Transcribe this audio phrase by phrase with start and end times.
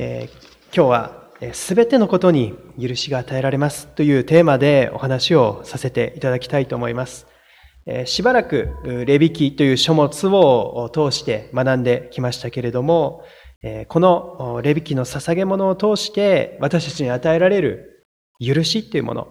[0.00, 7.26] えー、今日はすべてのことに許しが与えられますというテーマでお話をさせていただきたいと思います。
[7.84, 8.68] えー、しばらく
[9.06, 13.24] レビキという書物を通して学んできましたけれども、
[13.64, 18.06] えー、このレビキの捧げ物を通して私たちに与えられる
[18.38, 19.28] 許しというもの、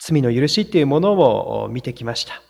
[0.00, 2.42] 罪の許しというものを見てきました。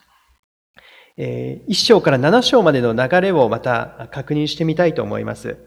[1.19, 5.59] えー、1章から7章までの流れをまた確認してみたいと思います。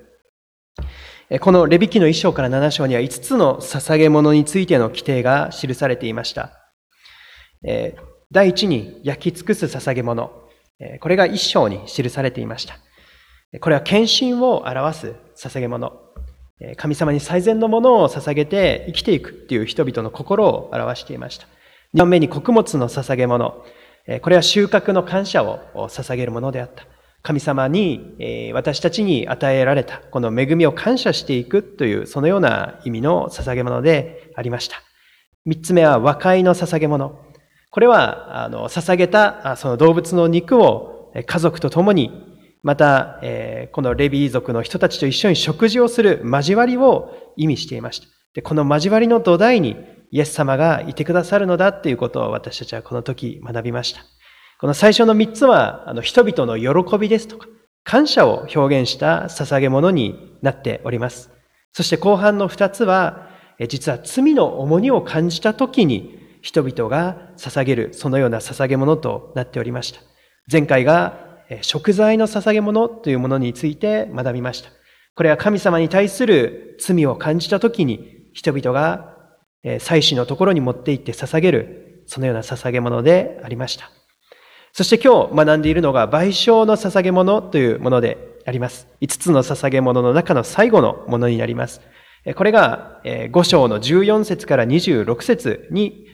[1.42, 6.52] このレビキの1章から7章には5つの捧げ物についての規定が記されていました。
[8.32, 10.32] 第一に焼き尽くす捧げ物。
[11.00, 12.78] これが1章に記されていました。
[13.60, 16.00] これは献身を表す捧げ物。
[16.78, 21.48] 神様に最善のものを捧げて生きていくっていう人々の心を表していました。
[21.96, 23.66] 2番目に穀物の捧げ物。
[24.22, 26.86] これは収穫の感謝を捧げるものであった。
[27.26, 34.84] 神様に、え私たちに与えられたこの恵みを感謝していくという、そのような意味の捧げ物でありました。
[35.44, 37.20] 三つ目は和解の捧げ物。
[37.72, 42.12] これは、あの、捧げたその動物の肉を家族と共に、
[42.62, 48.08] また、えこのレビー族の人たちと一緒に食事をする交わりを意味していました。
[48.36, 49.76] で、この交わりの土台に
[50.12, 54.06] イエス様がいてくださるのだっていうことを私たちはこの時学びました。
[54.66, 57.48] この最初の三つは、あの、人々の喜びですとか、
[57.84, 61.30] 感謝を表現した捧げ物になっております。
[61.72, 63.30] そして後半の二つは、
[63.70, 70.00] 実は罪の重荷を感じた時に人々が捧げる、そのような捧げ物となっておりました。
[70.52, 74.72] 前回が食材の捧げ物というものについて学びました。
[75.14, 79.16] これは神様に対する罪を感じた時に人々が
[79.78, 83.92] 祭祀のところに持って行って捧げる、そのような捧げ物でありました。
[84.78, 88.90] そして今日学んでいるのが賠償の捧げ物というものであります。
[89.00, 91.80] 5つの捧げ物の中の最後のものになります。
[92.36, 96.08] これが5章の14節から26節に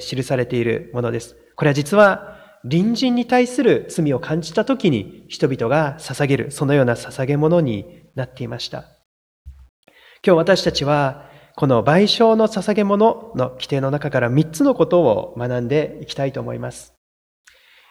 [0.00, 1.36] 記されているものです。
[1.54, 8.78] これは実は隣人に対する罪を感じた時に人々が捧げる、そのような捧げ物になっていました。
[10.26, 16.97] 今日私たちはこの賠償の捧げ物の規定の中から3つのことを学んでいきたいと思います。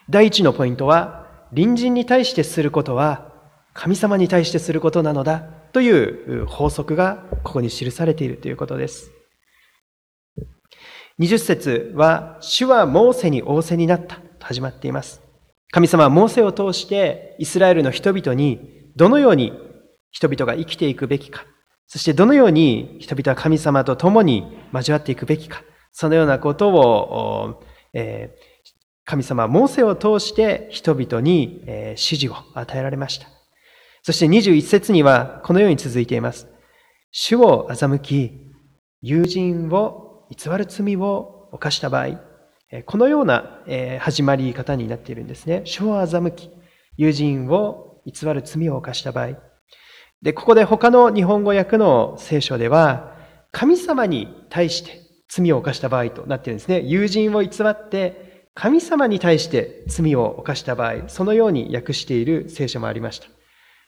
[0.09, 3.31] 第一のポイントは、隣人に対してすることは
[3.73, 5.39] 神様に対してすることなのだ
[5.71, 9.11] という法則がここに記されているということです。
[11.19, 15.21] 20節は、主はモーセに仰せになったと始まっています。
[15.71, 19.51] 神様はモーセを通してイスラエルの人々にどのように
[20.11, 21.45] 人々が生きていくべきか、
[21.85, 27.63] そしてどのように人々は神様と共に交わっていくべきか、そのようなことを、
[27.93, 28.56] えー、
[29.09, 33.27] 神様はモーセを通して人々に指示を与えられました。
[34.03, 36.49] そして21節にはこのように続いています。
[37.11, 38.31] 主を欺き、
[39.01, 42.19] 友人を偽る罪を犯した場合、
[42.85, 43.61] このような
[44.01, 45.61] 始まり方になっているんですね。
[45.63, 46.51] 主を欺き、
[46.97, 49.37] 友人を偽る罪を犯した場合。
[50.21, 53.15] で、ここで他の日本語訳の聖書では、
[53.53, 56.81] 神様に対して罪を犯した場合となっているんですね。
[56.81, 58.26] 友人を偽って
[58.59, 63.27] 神様に対して罪を犯した場合、そのように訳している聖書もありました。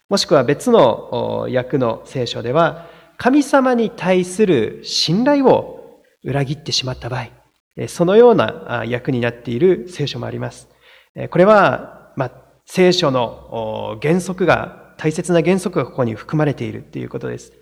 [0.10, 2.86] もしくは別の訳の聖書では、
[3.18, 7.30] 神様に対する信頼を裏切ってしまった場合、
[7.88, 10.70] そのような訳になっている聖書もあります。
[11.32, 12.32] これは、まあ、
[12.68, 17.54] 聖書の原則が、大切な原則がここに含まれているということです。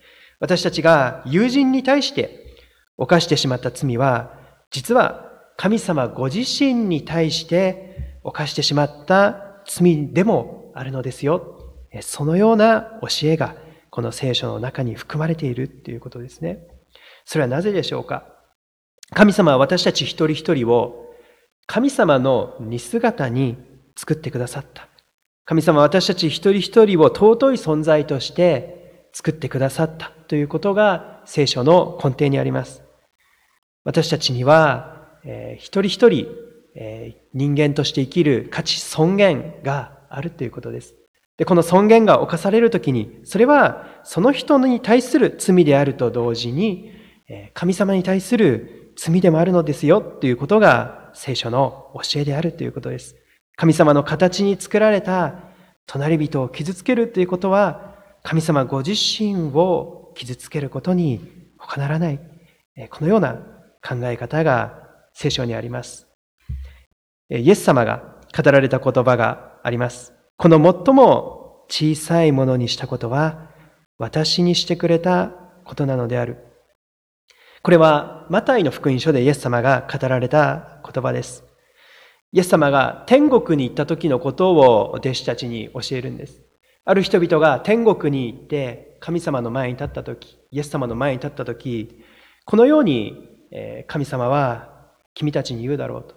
[0.42, 2.58] 私たちが友人に対して
[2.98, 4.34] 犯してしまった罪は、
[4.72, 5.27] 実は
[5.58, 11.76] 神様ご自身に対して犯してしまった罪でもあるのですよ。
[12.02, 13.56] そのような教えが
[13.90, 16.60] この聖書の中に含まれているということですね。
[17.26, 18.26] それはなぜでしょうか？
[19.16, 21.12] 神様は私たち一人一人を
[21.66, 23.58] 神様の似姿に
[23.96, 24.88] 作ってくださった。
[25.46, 32.84] 神様は私たち一人一人を尊い存在として作ってくださったということが聖書の根底にあります。
[33.84, 34.97] 私たちには
[35.30, 36.28] えー、一人一人、
[36.74, 40.96] えー、人間として生きる価値、尊厳があるということです。
[41.36, 46.92] で、この尊厳が犯されるときに、それはその人に対する罪であると同時に、
[47.28, 53.16] えー、神様に対する罪でもあるのですよということが聖書の教えであるということです。
[53.58, 55.36] 神様の形に作られた
[55.88, 62.20] 隣人を傷つけるということは、神様ご自身を傷つけることに他ならない。
[62.90, 63.34] このような
[63.82, 64.87] 考え方が
[65.20, 66.08] 聖書にあります。
[67.32, 70.14] イエス様が語られた言葉があります。
[70.38, 73.50] この最も小さいものにしたことは、
[73.98, 75.32] 私にしてくれた
[75.66, 76.38] ことなのである。
[77.64, 81.44] これは、マタイの福音書でイエス様が語られた言葉です。
[82.32, 86.44] イエス様が天国に行った時のことを弟子たちに教えるんです。
[86.86, 92.04] ある人々が天国に行って神様の前に立った時、イエス様の前に立った時、
[92.46, 93.16] このように
[93.88, 94.77] 神様は
[95.18, 96.14] 君たちに言うだろうと。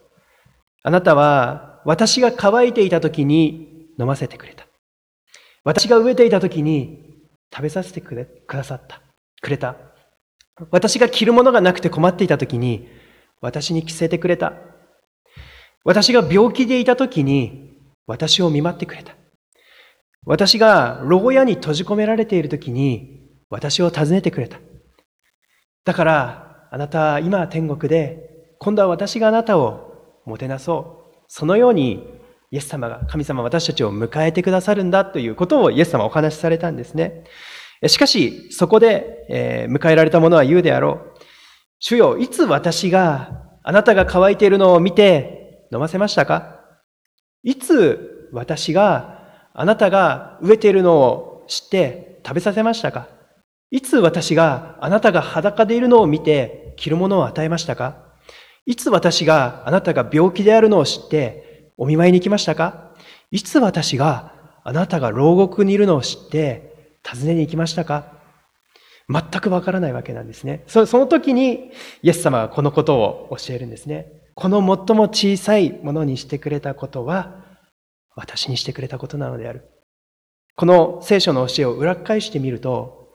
[0.83, 4.67] あなたは私が乾いていた時に飲ませてくれた。
[5.65, 7.15] 私が飢えていた時に
[7.51, 9.01] 食べさせてくれくださった。
[9.41, 9.77] くれた。
[10.71, 12.89] 私が着るものがなくて困っていた時に
[13.41, 14.53] 私に着せてくれた。
[15.83, 19.17] 私が病気でいた時に私を見舞ってくれた。
[20.27, 24.61] 私が牢屋に閉じ込められている時に私を訪ねてくれた。
[25.87, 28.30] だから、あなたは今天国で、
[28.63, 31.17] 今度は私があなたをもてなそう。
[31.29, 32.07] そのように、
[32.51, 37.25] イエス様が、神様私たちを迎えてくださるんだということをイエス様はお話しされたんですね。
[37.87, 41.19] しかし、そこで、えー、迎えられた者は言うであろう。
[41.79, 46.61] 主よ、いつ私があなたが乾いているのを見て飲ませましたか？
[47.43, 53.09] いつ私があなたが飢えているのを知って食べさせましたか？
[53.71, 58.10] いつ私があなたが裸でいるのを見て着るものを与えましたか？
[58.67, 62.95] いつ私があなたが病気であるのを知ってお見舞いに行きましたか？
[63.31, 64.35] いつ私が
[64.65, 68.19] あなたが牢獄にいるのを知って訪ねに行きましたか？
[69.09, 70.63] 全くわからないわけなんですね。
[70.67, 71.73] その時に
[72.03, 74.13] イエス様はこのことを教えるんですね。
[74.35, 77.45] この最も小さいものにしてくれたことは
[78.15, 79.69] 私にしてくれたことなのである。
[80.55, 83.15] この聖書の教えを裏返してみると、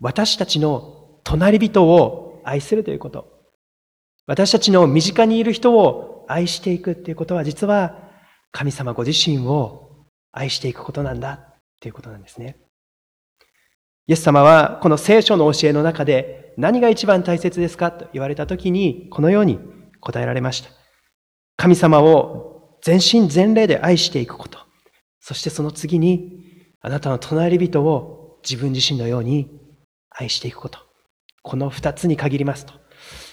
[0.00, 3.29] 私たちの隣人を愛するということ、
[4.26, 8.10] 私たちの身近にいる人を愛していくっていうことは、実は
[8.52, 12.56] 神様ご自身を愛していくことなんだっていうことなんですね。
[14.06, 19.58] イエス様はこの聖書の教えの中で何が一番大切ですかと言われたときにこのように
[20.00, 20.70] 答えられました。
[21.56, 24.58] 神様を全身全霊で愛していくこと。
[25.20, 26.40] そしてその次に、
[26.80, 29.60] あなたの隣人を自分自身のように
[30.08, 30.78] 愛していくこと。
[31.42, 32.72] この二つに限りますと、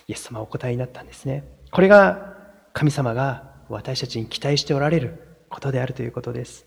[0.07, 1.43] イエス様お答えになったんですね。
[1.71, 2.33] これが
[2.73, 6.65] 神様が私たちに期待しておられることであるということです。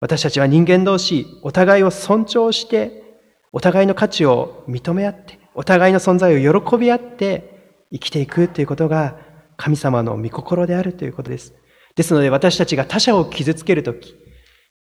[0.00, 3.04] 私たちは人間同士、お互いを尊重して、
[3.52, 9.18] お互いの価値を認め合って、お互いの存在を喜び合って生きていくということが
[9.56, 11.54] 神様の御心であるということです。
[11.94, 14.14] ですので私たちが他者を傷つけるとき、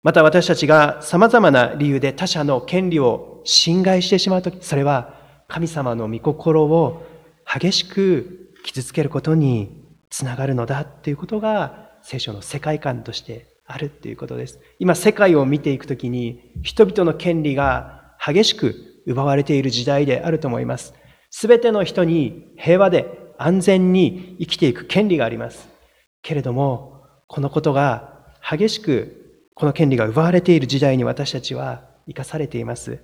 [0.01, 5.13] また私たちが様々な理由で他者の権利を侵害してしまうとき、それは
[5.48, 7.12] 神様の御心を
[7.59, 14.59] 激しく傷つけることにつながるのだということが聖書の世界観としてあるということです。
[14.79, 20.94] 今世界を見ていくときに人々の権利が激しく奪われている時代であると思います。
[21.29, 25.69] すべての人に平和で安全に生きていく権利があります。
[26.21, 32.99] けれども、このことが激しくこの権利が奪われている時代に私たちは生かされています。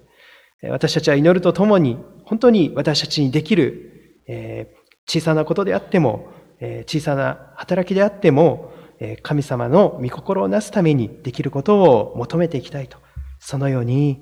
[0.64, 3.99] 私たちは祈るとともに、本当に私たちにできる、
[4.30, 4.76] え
[5.08, 6.30] 小さなことであっても、
[6.60, 13.00] え小さな働きであっても、え神様の御心をなすためにできることを求めていきたいと、
[13.40, 14.20] そのように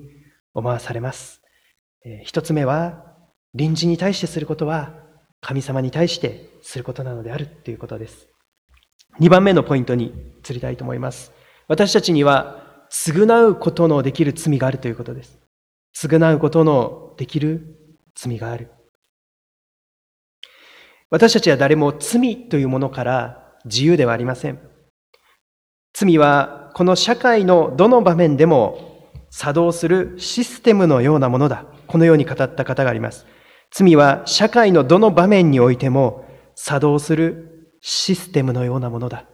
[0.53, 1.41] 思わされます。
[2.05, 3.03] え一つ目は、
[3.55, 4.93] 隣人に対してすることは、
[5.41, 8.27] 神様に対してすることなのであるということです。
[9.19, 11.31] 2番目のポイントに移りたいと思います。
[11.67, 15.37] 私たちには、償うことのできる罪があるということです。
[15.95, 17.75] 償うことのできる
[18.15, 18.71] 罪がある。
[21.09, 24.59] 私たちは誰も罪というものから自由ではありません。
[25.93, 31.65] 罪はこの社会のどの場面でも作動するシステムのようなものだ。
[31.87, 33.25] このように語った方があります。
[33.71, 39.25] 罪は社会のどの場面においても作動するシステムのようなものだ。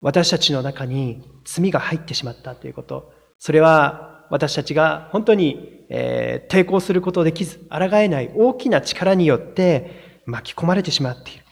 [0.00, 3.12] 私たちの中に罪が入ってしまったということ。
[3.38, 11.44] それは私たちが本当に、えー、抵抗することできず、抗えない大きな力によって巻き込まれてしまっている。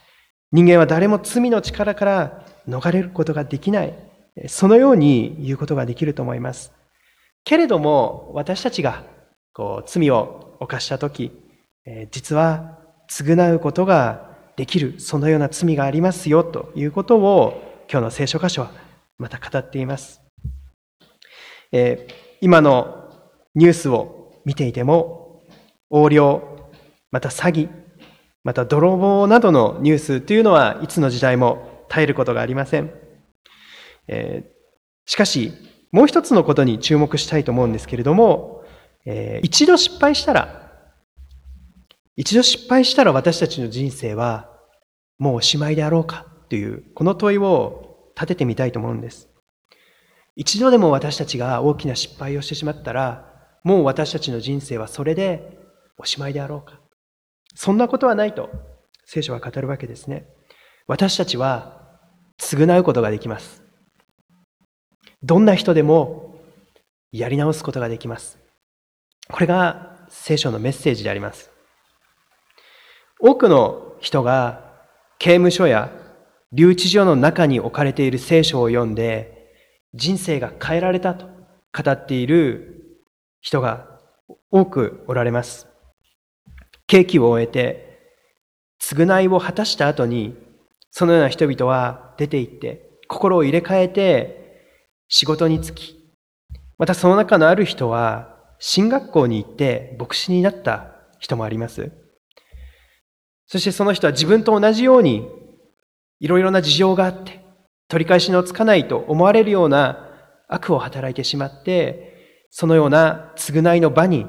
[0.53, 3.95] 人間は誰も罪の力から逃れることができない。
[4.47, 6.73] そのように言うことができると思います。
[7.45, 9.05] けれども、私たちが
[9.53, 11.33] こう罪を犯したとき、
[12.11, 12.79] 実は
[13.11, 18.73] 償うことができる、そのような罪がありますよということを今日の聖書箇所は
[19.19, 20.21] また語っています。
[21.73, 23.11] えー、今の
[23.55, 25.43] ニュースを見ていても、
[25.91, 26.71] 横領、
[27.11, 27.78] また詐欺、
[28.49, 32.91] また泥棒などのニュースというのはいつの時代も絶えることがありません。
[34.07, 34.51] えー、
[35.05, 35.53] しかし、
[35.93, 38.65] もう一つのことに注目したいと思うんですけれども、
[39.05, 40.63] えー、一度失敗したら
[42.17, 44.49] 一度失敗したら私たちの人生は
[45.19, 49.29] もうおしまいであろうかという、この問いを立ててみたいと思うんです。
[50.37, 53.31] 一度でも私たちが大きな失敗をしてしまったら、
[53.63, 55.59] もう私たちの人生はそれで
[55.99, 56.81] おしまいであろうか。
[57.61, 58.51] そんなことはないと
[59.05, 60.29] 聖書は語るわけですね。
[60.87, 61.99] 私たちは
[62.41, 63.65] 償うことができます。
[65.25, 66.37] どんな人でも
[67.11, 68.39] やり直すことができます。
[69.29, 71.51] これが聖書のメッセージであります。
[73.19, 74.87] 多くの人が
[75.19, 75.91] 刑務所や
[76.53, 79.51] 留置所の中に置かれている聖書を読んで
[79.95, 83.01] 人生が変えられたと語っている
[83.41, 83.99] 人が
[84.53, 85.67] 多くおられます。
[86.89, 88.01] 刑期を終えて
[88.83, 90.37] 償いを果たした後に
[90.91, 94.65] そのような人々は出て行って心を入れ替えて
[95.07, 95.99] 仕事に就き
[96.79, 101.93] またその中のある人は進学校に行って牧師になった人もあります。
[103.47, 105.27] そしてその人は自分と同じように
[106.21, 107.41] いろいろな事情があって
[107.89, 110.07] 取り返しのつかないと思われるような
[110.49, 114.27] 悪を働いてしまってそのような償いの場に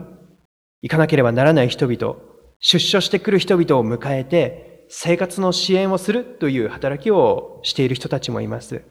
[0.82, 2.16] 行かなければならない人々
[2.60, 8.84] 出所してくる人々を迎えて生活の支援をするという働きをしている人たちもいます。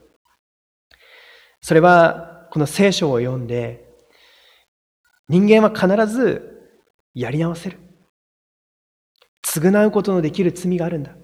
[1.61, 3.89] それはこの聖書を読んで
[5.27, 6.73] 人間は必ず
[7.13, 7.77] やり直せる。
[9.43, 11.15] 償うことのできる罪があるんだ。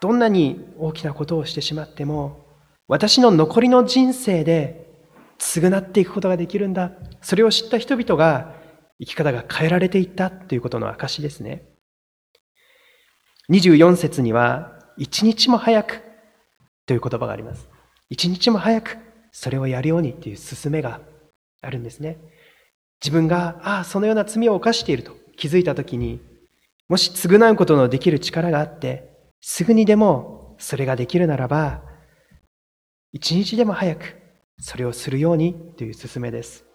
[0.00, 2.46] どんなに大きなことをしてしまっても、
[2.88, 4.90] 私の残りの人生で
[5.38, 6.92] 償っていくことができるんだ。
[7.20, 8.54] それを知った人々が
[9.00, 11.64] 生き方が変えられていったということの証ですね。
[13.50, 16.02] 24節には、一日も早く
[16.86, 17.68] という言葉があります。
[18.10, 18.98] 一日も早く
[19.32, 21.00] それをやるようにっていう勧めが
[21.62, 22.18] あるんですね。
[23.02, 26.20] 自分が、ああ、そのような罪を犯していると気づいたときに、
[26.88, 29.08] もし償うことのできる力があって、
[29.40, 31.82] すぐにでもそれができるならば、
[33.12, 34.16] 一日でも早く
[34.58, 36.69] それをするようにという勧めです。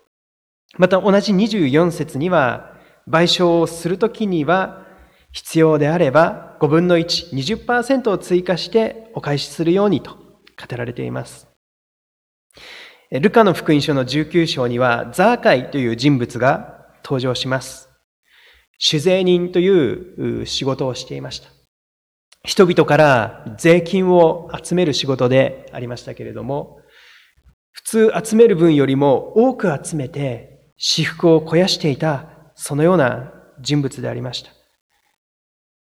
[0.77, 2.73] また同じ24節には、
[3.07, 4.85] 賠償をするときには、
[5.31, 7.33] 必要であれば5分の1、
[7.65, 11.47] 20%を追加してお返しするようにと語られています。
[13.11, 17.89] ルカの福音書の19章には、ザーカイという人物が登場します。
[18.79, 21.49] 酒税人という仕事をしていました。
[22.43, 26.79] 人々から税金を集める仕事でありましたけれども、
[27.71, 34.51] 普通集める分よりも多く集めて私服を肥やしていた、そのような人物でありました。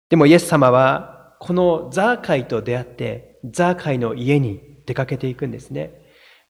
[0.09, 5.91] でもイエス様は、このザーカイと出会って、ザーカイの家に出かけていくんですね。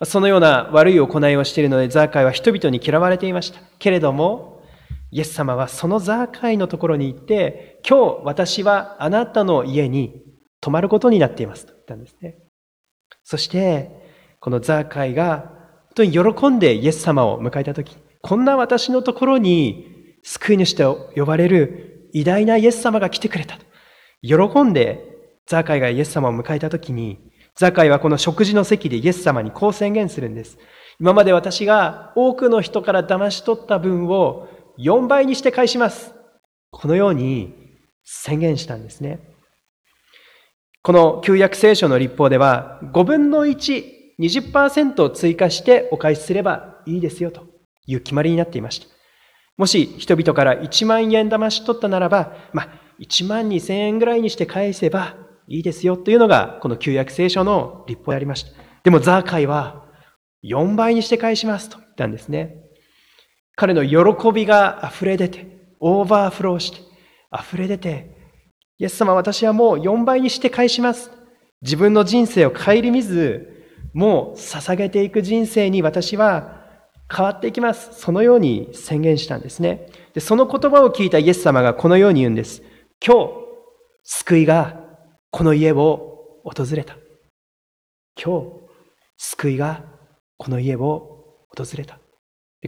[0.03, 3.59] そのような悪い行いをしているので、ザーカイは人々に嫌われていました。
[3.79, 4.61] けれども、
[5.11, 10.21] イエス様はそのザーカイのところに行って、今日私はあなたの家に
[10.59, 12.37] 泊まることになっていますと言ったんですね。
[13.23, 13.91] そして、
[14.39, 15.51] このザーカイが
[15.95, 17.95] 本当に喜んでイエス様を迎えたとき、
[18.25, 23.65] こんな私のところに救い主と呼ばれる偉大なイエス様が来てくれたと。
[24.24, 25.00] 喜んで
[25.46, 27.20] ザーカイがイエス様を迎えたときに、
[27.55, 30.58] ザーカイはこの食事の席でイエス様にこう宣言するんです。
[31.00, 34.48] 今まで私が多くの人から騙し取った分を
[34.79, 36.15] 4倍にして返します。
[36.72, 37.53] このように
[38.03, 39.20] 宣言したんですね。
[40.82, 43.84] この旧約聖書の立法では、5分の1、
[44.20, 47.54] 20%を追加してお返しすればいいですよと
[47.85, 48.87] いう決まりになっていました。
[49.57, 55.15] もし人々から1万円騙し取ったならば、まあ、1万2千円ぐらいにして返せば
[55.47, 58.51] いいですよというのが、この旧約聖書の立法でありました。
[58.83, 59.85] でもザーカイは
[60.43, 62.57] 4倍にして返しますと言ったんですね。
[63.55, 65.47] 彼の喜びが溢れ出て、
[65.79, 66.79] オーバーフローして、
[67.33, 68.15] 溢れ出て、
[68.77, 71.11] イエス様私はもう4倍にして返します。
[71.61, 73.47] 自分の人生を顧みず、
[73.93, 76.64] もう捧げていく人生に私は
[77.13, 78.00] 変わっていきます。
[78.00, 79.88] そのように宣言したんですね。
[80.13, 82.63] でその言葉を聞いたイエス様がこのように言うんです。
[83.05, 83.31] 今日、
[84.03, 84.79] 救いが
[85.31, 86.95] この家を訪れた。
[88.21, 88.47] 今日、
[89.17, 89.83] 救いが
[90.38, 92.00] この家を訪れた。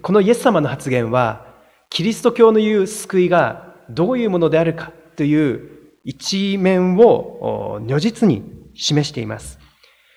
[0.02, 1.56] このイエス様の発言は、
[1.90, 5.70] キリスト教の言う救いがどういうものであるかという
[6.04, 8.44] 一面を如実に
[8.76, 9.60] 示しています。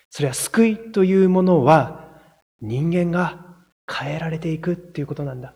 [0.09, 2.09] それは救いというものは
[2.61, 3.50] 人間が
[3.89, 5.53] 変えられていくっていうことなんだ。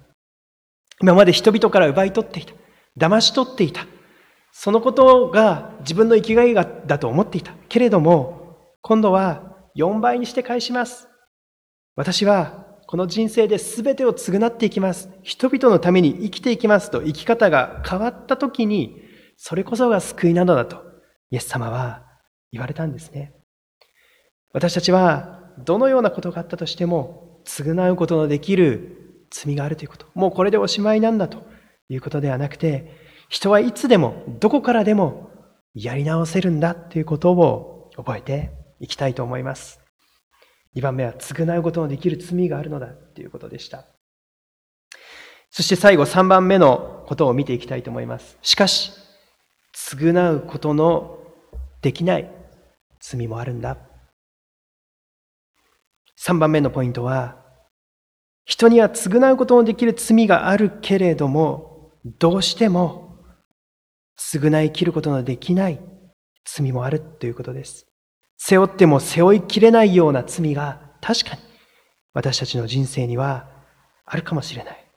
[1.01, 2.53] 今まで人々から奪い取っていた。
[2.98, 3.86] 騙し取っていた。
[4.51, 6.65] そのことが自分の生きがいだ
[6.98, 7.53] と思っていた。
[7.67, 11.08] けれども、今度は4倍にして返します。
[11.96, 15.10] 私はこの人生で全てを償っていきます。
[15.24, 19.01] 人々のために生きていきますと生き方が変わった時に、
[19.38, 20.84] それこそが救いなのだと、
[21.32, 22.03] イエス様は
[22.51, 23.34] 言われたんですね。
[24.53, 30.07] 私たちは、どのようなことがあったとしても、償うことのできる罪があるということ。
[30.13, 31.45] もうこれでおしまいなんだと
[31.89, 32.91] いうことではなくて、
[33.29, 35.29] 人はいつでも、どこからでも
[35.73, 39.79] やり直せるんだということを覚えていきたいと思います。
[40.75, 43.85] 2番目は償うことのできる罪があるのだということでした。
[45.49, 48.37] そして最後3番目のことを見ていきたいと思います。
[48.41, 48.91] しかし、
[49.73, 51.19] 償うことの
[51.81, 52.29] できない
[52.99, 53.77] 罪もあるんだ。
[56.19, 57.43] 3番目のポイントは、
[58.45, 63.17] 人には償うことのできる罪があるけれども、どうしても
[64.17, 65.79] 償い切ることのできない
[66.45, 67.88] 罪もあるということです。
[68.38, 71.41] 背負っても背負いきれないような罪が確かに
[72.13, 73.50] 私たちの人生には
[74.05, 74.91] あるかもしれない。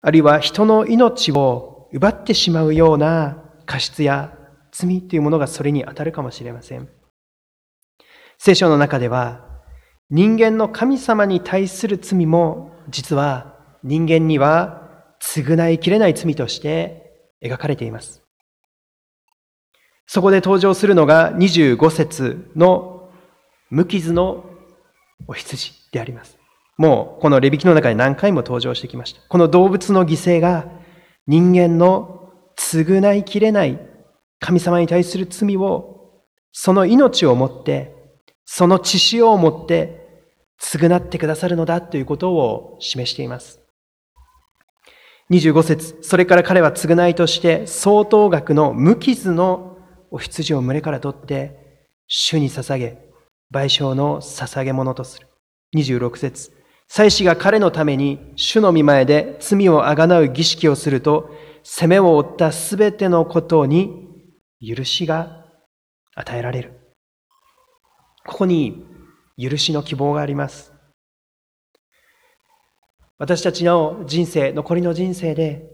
[0.00, 4.32] あるいは人の命を奪ってしまうような過失や
[4.72, 6.88] 罪というものがそれに当たるかもしれません。
[8.38, 9.44] 聖書の中では
[10.10, 14.88] 人間の神様に対する罪も実は人間には
[15.20, 18.22] 償いきれない罪として描かれています。
[20.06, 23.10] そこで登場するのが25節の
[23.68, 24.44] 無傷の
[25.26, 26.38] お羊であります。
[26.78, 29.20] もうこのレビキの中で何回も登場してきました。
[29.28, 30.66] この動物の犠牲が
[31.26, 33.78] 人間の償いきれない
[34.38, 37.97] 神様に対する罪をその命をもって、
[38.50, 40.24] その血潮をもって
[40.58, 43.60] 償ってくださるのだということを示しています。
[45.30, 49.76] 25節それから彼は償いとして相当額の無傷の
[50.10, 52.98] お羊を群れから取って、主に捧げ、
[53.52, 55.28] 賠償の捧げ物とする。
[55.76, 56.50] 26節
[56.88, 61.30] 祭司が彼のために主の見前で罪をあがなう儀式をすると、
[61.64, 64.08] 責めを負ったすべてのことに
[64.66, 65.44] 許しが
[66.14, 66.77] 与えられる。
[68.26, 68.84] ここに
[69.38, 70.72] 許しの希望があります。
[73.18, 75.68] 私たちの人生、残りの人生で、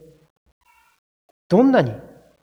[1.49, 1.93] どんなに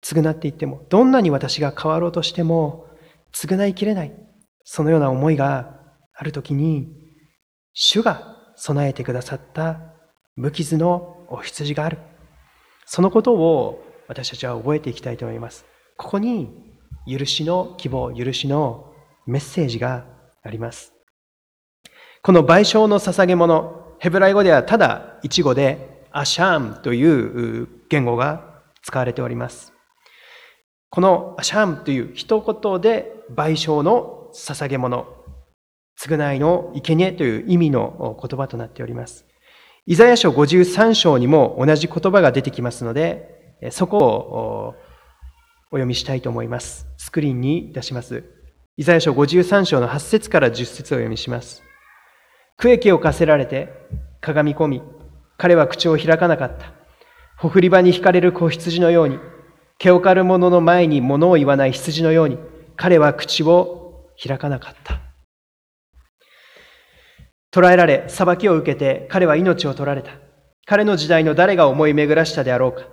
[0.03, 2.87] 償っていっても、どんなに私が変わろうとしても、
[3.33, 4.13] 償いきれない。
[4.63, 5.79] そのような思いが
[6.13, 6.87] あるときに、
[7.73, 9.79] 主が備えてくださった
[10.35, 11.97] 無傷のお羊がある。
[12.85, 15.65] そのことを私たちは覚えていきたいと思います。
[15.97, 16.49] ここに
[17.07, 18.90] 許しの希望、許しの
[19.25, 20.05] メッセージが
[20.43, 20.93] あります。
[22.23, 29.73] この賠償の捧げ物、ヘブライ語ではただ一語でアシャームという言語が使われております。
[30.89, 35.07] このアシャームという一言で賠償の捧げ物、
[35.99, 39.25] 償いの生贄という意味の言葉となっております。
[39.85, 44.75] イザヤ書53章にも同じ言葉が出てきますので、そこを
[45.71, 46.87] お読みしたいと思います。
[46.97, 48.40] スクリーンに出します。
[48.77, 51.61] イザヤ書53章の8節から10節を読みします。
[52.57, 53.69] 区域を課せられて、
[54.21, 54.81] かがみ込み、
[55.37, 56.71] 彼は口を開かなかった。
[57.37, 59.19] ほふり場に惹かれる子羊のように、
[59.77, 62.37] 毛を刈る者の前に物を言わない羊のように、
[62.77, 65.01] 彼は口を開かなかった。
[67.51, 70.11] 捕らえられ、裁きを受けて、彼は命を取られた。
[70.65, 72.87] 彼の時代の誰が思い巡らしたであろうか。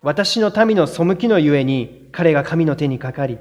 [0.00, 3.38] 私の民の背きのゆえに、彼が神の手にかかり、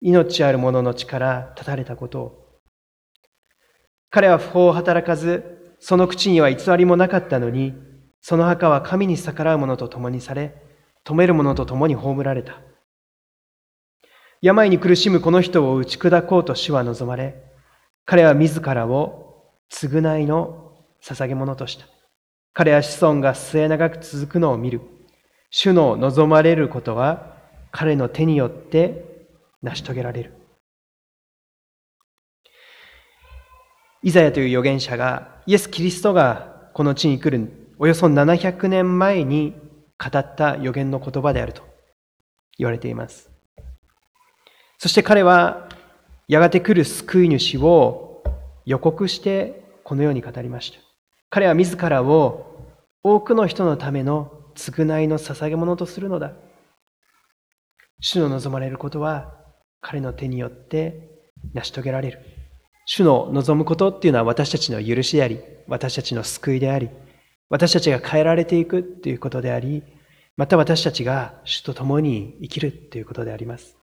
[0.00, 2.60] 命ある者の力立たれたことを。
[4.10, 7.74] 彼は不法を働かず、その口には偽りもなかったのに、
[8.20, 10.54] その墓は神に逆らう者と共にされ、
[11.04, 12.60] 止める者と共に葬られた。
[14.42, 17.42] 病に苦しむこの人を打ち砕こうと主は望まれ、
[18.06, 21.86] 彼は自らを償いの捧げ物とした。
[22.52, 24.80] 彼は子孫が末長く続くのを見る。
[25.50, 27.36] 主の望まれることは
[27.70, 29.09] 彼の手によって
[29.62, 30.34] 成し遂げられる。
[34.02, 39.54] イザヤという預言者がイエス・キリストがこの地に来るおよそ700年前に
[39.98, 41.62] 語った予言の言葉であると
[42.56, 43.30] 言われています。
[44.78, 45.68] そして彼は
[46.28, 48.22] やがて来る救い主を
[48.64, 50.78] 予告してこのように語りました。
[51.28, 52.46] 彼は自らを
[53.02, 56.32] 多くの人のための償いの捧げ物とするのだ。
[58.00, 59.39] 主の望まれることは
[59.80, 61.08] 彼の手によって
[61.54, 62.18] 成し遂げられる。
[62.86, 66.90] 主の望むことっていうのは私たちの許しであり、私たちの救いであり、
[67.48, 69.82] 私たちが変えられていくということであり、
[70.36, 73.76] また私たちが主と共に生きるということであります。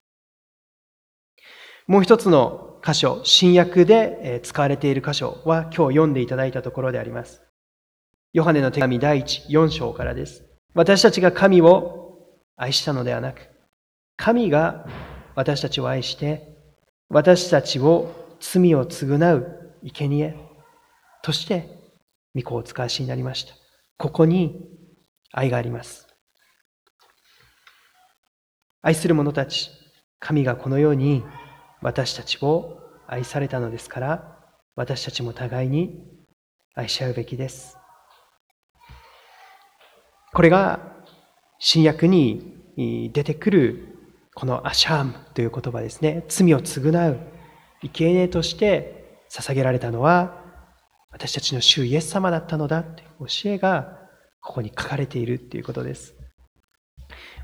[1.88, 7.42] もう一つの箇所、新約で使われている箇所は今日読んでいただいたところであります。
[8.34, 10.44] ヨハネの手紙第1、4章からです。
[10.74, 12.20] 私たちが神を
[12.56, 13.50] 愛したのではなく、
[14.18, 14.86] 神が
[15.38, 16.58] 私たちを愛して、
[17.10, 20.36] 私たちを罪を償う生贄
[21.22, 21.70] として、
[22.34, 23.54] 御子を使わしになりました。
[24.00, 24.68] ここに
[25.32, 26.08] 愛があります。
[28.82, 29.70] 愛する者たち、
[30.20, 31.24] 神がこのように
[31.84, 34.40] 私たちを愛されたのですから、
[34.76, 36.04] 私たちも互いに
[36.74, 37.78] 愛し合うべきです。
[40.34, 40.80] これが
[41.60, 43.97] 新約に出てくる
[44.40, 46.24] このアシャームという言葉ですね。
[46.28, 47.20] 罪を償う
[47.82, 50.44] 生贄として捧げられたのは
[51.12, 53.98] 私たちの主イエス様だったのだという教えが
[54.40, 56.14] ここに書かれているということです。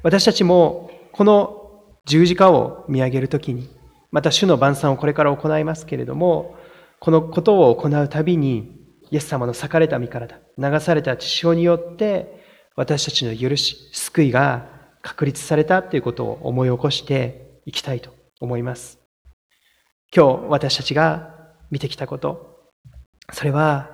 [0.04, 3.72] 私たちもこの十字架を見上げるときに、
[4.12, 6.56] また主の晩餐をこれから行いますけれども、
[7.00, 14.73] このことを行うたびに、イエス様の裂かれた身からだ、流された血潮によって、私たちの許し、救いが
[15.04, 19.00] 確立されたということを思い起こしていきたいと思います。
[20.16, 21.36] 今日私たちが
[21.70, 22.72] 見てきたこと、
[23.32, 23.92] それは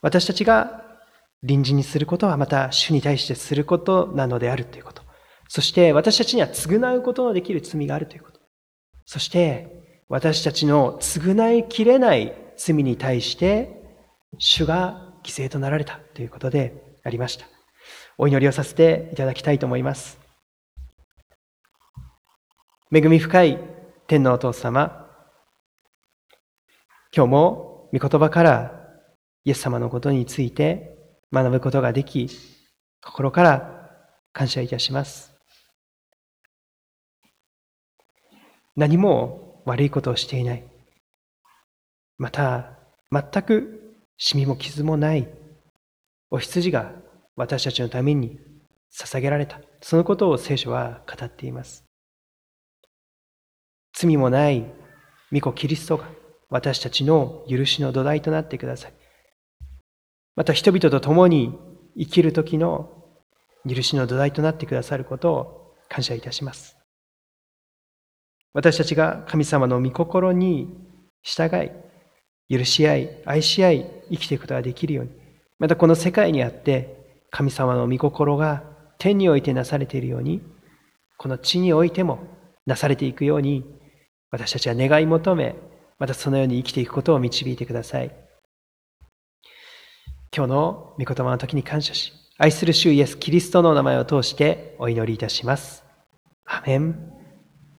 [0.00, 0.82] 私たちが
[1.42, 5.02] 臨時にすることはまた主に対してすることなのであるということ。
[5.48, 8.40] そして私たちには償うことのできる罪があるということ。
[9.04, 13.82] そして私たちの償いきれない罪に対して
[14.38, 17.57] 主が犠牲となられたということでありました。
[18.20, 20.18] お祈りをさせていただきたいと思います。
[22.92, 23.58] 恵み深い
[24.08, 25.08] 天のお父様、
[27.14, 28.72] 今日も御言葉から
[29.44, 30.98] イエス様のことについて
[31.32, 32.28] 学ぶことができ、
[33.04, 33.88] 心から
[34.32, 35.32] 感謝いたします。
[38.74, 40.64] 何も悪いことをしていない。
[42.16, 42.78] また、
[43.12, 45.28] 全くシミも傷もない
[46.30, 46.92] お羊が
[47.38, 48.40] 私たちのために
[48.92, 49.60] 捧げられた。
[49.80, 51.84] そのことを聖書は語っています。
[53.92, 54.66] 罪もない
[55.32, 56.08] 御子キリストが
[56.50, 58.92] 私たちの許しの土台となってください。
[60.34, 61.56] また人々と共に
[61.96, 63.04] 生きる時の
[63.68, 66.76] 許しの土台となってくださることを感謝いたします。
[68.52, 70.76] 私たちが神様の御心に
[71.22, 71.70] 従い、
[72.58, 75.12] 許し合い、愛し合い、生きていくことができるように、
[75.60, 76.97] またこの世界にあって
[77.30, 78.64] 神様の御心が
[78.98, 80.42] 天においてなされているように、
[81.16, 82.20] この地においても
[82.66, 83.64] なされていくように、
[84.30, 85.56] 私たちは願い求め、
[85.98, 88.14] またそのように生きていくことを導いてください。
[90.34, 95.84] 今日の御言葉の時に感謝し、愛する主イエス・キリストのお名前を通してお祈りいたします。
[96.44, 97.17] アメン。